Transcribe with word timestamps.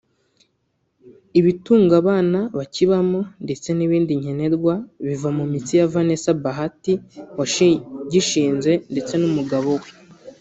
Ibitunga 1.39 1.93
abana 2.01 2.39
bakibamo 2.57 3.21
ndetse 3.45 3.69
n’ibindi 3.73 4.13
nkenerwa 4.21 4.73
biva 5.05 5.29
mu 5.37 5.45
mitsi 5.51 5.73
ya 5.79 5.91
Vanessa 5.93 6.29
Bahati 6.43 6.93
washigishinze 7.37 8.71
ndetse 8.91 9.13
n’umugabo 9.17 9.69
we 9.81 9.89